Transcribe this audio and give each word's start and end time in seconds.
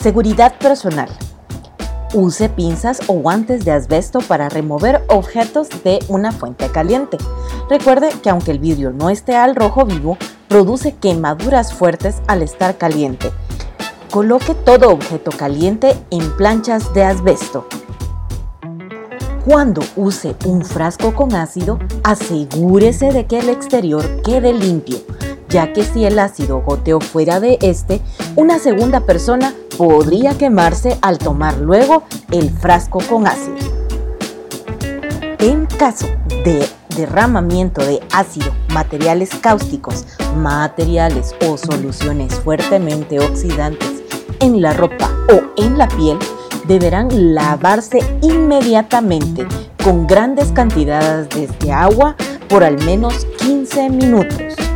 Seguridad 0.00 0.54
personal. 0.56 1.10
Use 2.14 2.48
pinzas 2.48 3.00
o 3.06 3.12
guantes 3.12 3.66
de 3.66 3.72
asbesto 3.72 4.20
para 4.20 4.48
remover 4.48 5.04
objetos 5.08 5.68
de 5.84 5.98
una 6.08 6.32
fuente 6.32 6.70
caliente. 6.70 7.18
Recuerde 7.68 8.08
que 8.22 8.30
aunque 8.30 8.50
el 8.50 8.60
vidrio 8.60 8.92
no 8.92 9.10
esté 9.10 9.36
al 9.36 9.54
rojo 9.54 9.84
vivo, 9.84 10.16
produce 10.48 10.94
quemaduras 10.94 11.74
fuertes 11.74 12.22
al 12.28 12.42
estar 12.42 12.78
caliente. 12.78 13.30
Coloque 14.10 14.54
todo 14.54 14.88
objeto 14.90 15.32
caliente 15.32 15.94
en 16.10 16.34
planchas 16.34 16.94
de 16.94 17.04
asbesto. 17.04 17.66
Cuando 19.44 19.82
use 19.96 20.34
un 20.46 20.64
frasco 20.64 21.14
con 21.14 21.34
ácido, 21.34 21.78
asegúrese 22.04 23.12
de 23.12 23.26
que 23.26 23.40
el 23.40 23.50
exterior 23.50 24.22
quede 24.22 24.54
limpio, 24.54 24.96
ya 25.50 25.72
que 25.72 25.84
si 25.84 26.04
el 26.04 26.18
ácido 26.18 26.62
goteó 26.62 27.00
fuera 27.00 27.40
de 27.40 27.58
este, 27.60 28.00
una 28.36 28.58
segunda 28.58 29.00
persona 29.00 29.52
podría 29.76 30.36
quemarse 30.36 30.96
al 31.02 31.18
tomar 31.18 31.58
luego 31.58 32.04
el 32.30 32.50
frasco 32.50 33.00
con 33.08 33.26
ácido. 33.26 33.56
En 35.38 35.66
caso 35.66 36.06
de 36.44 36.66
derramamiento 36.96 37.84
de 37.84 38.00
ácido, 38.12 38.52
materiales 38.74 39.30
cáusticos, 39.40 40.06
materiales 40.36 41.34
o 41.48 41.56
soluciones 41.56 42.34
fuertemente 42.40 43.18
oxidantes 43.18 44.02
en 44.40 44.60
la 44.60 44.72
ropa 44.72 45.10
o 45.32 45.40
en 45.56 45.78
la 45.78 45.88
piel, 45.88 46.18
deberán 46.66 47.34
lavarse 47.34 48.00
inmediatamente 48.22 49.46
con 49.82 50.06
grandes 50.06 50.52
cantidades 50.52 51.58
de 51.58 51.72
agua 51.72 52.16
por 52.48 52.62
al 52.62 52.76
menos 52.84 53.26
15 53.38 53.90
minutos. 53.90 54.69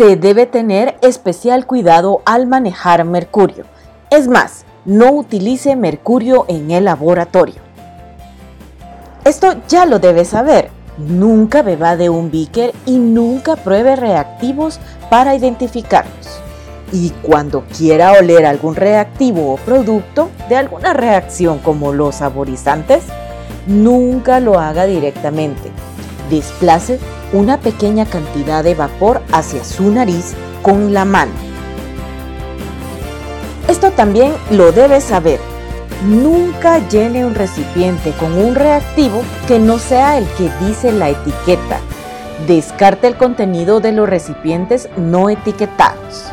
Se 0.00 0.16
debe 0.16 0.46
tener 0.46 0.96
especial 1.02 1.66
cuidado 1.66 2.22
al 2.24 2.46
manejar 2.46 3.04
mercurio 3.04 3.66
es 4.08 4.28
más, 4.28 4.64
no 4.86 5.12
utilice 5.12 5.76
mercurio 5.76 6.46
en 6.48 6.70
el 6.70 6.86
laboratorio. 6.86 7.56
Esto 9.26 9.56
ya 9.68 9.84
lo 9.84 9.98
debes 9.98 10.28
saber. 10.28 10.70
Nunca 10.96 11.60
beba 11.60 11.98
de 11.98 12.08
un 12.08 12.30
beaker 12.30 12.72
y 12.86 12.96
nunca 12.96 13.56
pruebe 13.56 13.94
reactivos 13.94 14.80
para 15.10 15.34
identificarlos. 15.34 16.40
Y 16.92 17.10
cuando 17.20 17.64
quiera 17.76 18.12
oler 18.12 18.46
algún 18.46 18.76
reactivo 18.76 19.52
o 19.52 19.58
producto 19.58 20.30
de 20.48 20.56
alguna 20.56 20.94
reacción 20.94 21.58
como 21.58 21.92
los 21.92 22.14
saborizantes, 22.14 23.04
nunca 23.66 24.40
lo 24.40 24.58
haga 24.58 24.86
directamente. 24.86 25.70
Desplace 26.30 26.98
una 27.32 27.58
pequeña 27.60 28.06
cantidad 28.06 28.64
de 28.64 28.74
vapor 28.74 29.22
hacia 29.32 29.64
su 29.64 29.90
nariz 29.90 30.34
con 30.62 30.92
la 30.92 31.04
mano 31.04 31.50
esto 33.70 33.92
también 33.92 34.32
lo 34.50 34.72
debes 34.72 35.04
saber. 35.04 35.38
Nunca 36.04 36.80
llene 36.88 37.24
un 37.24 37.36
recipiente 37.36 38.12
con 38.18 38.36
un 38.36 38.56
reactivo 38.56 39.22
que 39.46 39.60
no 39.60 39.78
sea 39.78 40.18
el 40.18 40.26
que 40.36 40.50
dice 40.66 40.90
la 40.90 41.08
etiqueta. 41.10 41.78
Descarte 42.48 43.06
el 43.06 43.16
contenido 43.16 43.78
de 43.78 43.92
los 43.92 44.08
recipientes 44.08 44.88
no 44.96 45.30
etiquetados. 45.30 46.24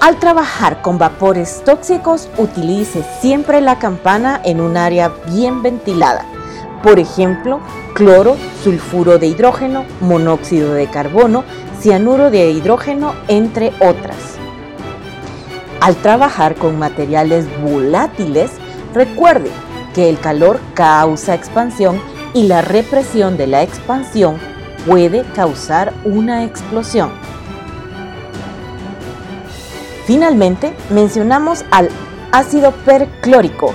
Al 0.00 0.18
trabajar 0.18 0.82
con 0.82 0.98
vapores 0.98 1.62
tóxicos, 1.64 2.28
utilice 2.38 3.04
siempre 3.20 3.60
la 3.60 3.78
campana 3.78 4.40
en 4.44 4.60
un 4.60 4.76
área 4.76 5.12
bien 5.26 5.62
ventilada. 5.62 6.24
Por 6.82 6.98
ejemplo, 7.00 7.60
cloro, 7.94 8.36
sulfuro 8.62 9.18
de 9.18 9.26
hidrógeno, 9.26 9.84
monóxido 10.00 10.74
de 10.74 10.86
carbono, 10.86 11.44
cianuro 11.80 12.30
de 12.30 12.50
hidrógeno, 12.50 13.14
entre 13.26 13.72
otras. 13.80 14.36
Al 15.80 15.96
trabajar 15.96 16.54
con 16.54 16.78
materiales 16.78 17.46
volátiles, 17.62 18.50
recuerde 18.94 19.50
que 19.94 20.08
el 20.08 20.18
calor 20.18 20.60
causa 20.74 21.34
expansión 21.34 22.00
y 22.34 22.46
la 22.46 22.62
represión 22.62 23.36
de 23.36 23.46
la 23.46 23.62
expansión 23.62 24.36
puede 24.86 25.24
causar 25.34 25.92
una 26.04 26.44
explosión. 26.44 27.10
Finalmente, 30.06 30.72
mencionamos 30.90 31.64
al 31.70 31.90
ácido 32.32 32.72
perclórico. 32.72 33.74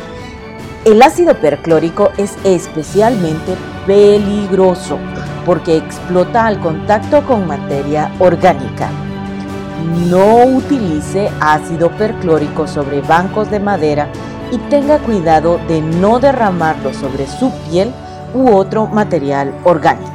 El 0.85 1.01
ácido 1.01 1.35
perclórico 1.35 2.11
es 2.17 2.35
especialmente 2.43 3.55
peligroso 3.87 4.99
porque 5.45 5.77
explota 5.77 6.45
al 6.45 6.59
contacto 6.59 7.23
con 7.25 7.47
materia 7.47 8.11
orgánica. 8.19 8.89
No 10.09 10.43
utilice 10.43 11.31
ácido 11.39 11.89
perclórico 11.91 12.67
sobre 12.67 12.99
bancos 12.99 13.49
de 13.49 13.61
madera 13.61 14.09
y 14.51 14.57
tenga 14.69 14.99
cuidado 14.99 15.57
de 15.69 15.81
no 15.81 16.19
derramarlo 16.19 16.93
sobre 16.93 17.27
su 17.27 17.49
piel 17.69 17.89
u 18.33 18.49
otro 18.49 18.85
material 18.85 19.53
orgánico. 19.63 20.12